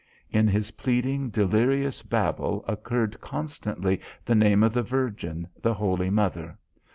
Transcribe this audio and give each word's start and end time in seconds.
In 0.31 0.47
his 0.47 0.71
pleading, 0.71 1.29
delirious 1.29 2.01
babble 2.01 2.65
occurred 2.67 3.21
constantly 3.21 4.01
the 4.25 4.33
name 4.33 4.63
of 4.63 4.73
the 4.73 4.81
Virgin, 4.81 5.47
the 5.61 5.75
Holy 5.75 6.09
Mother. 6.09 6.57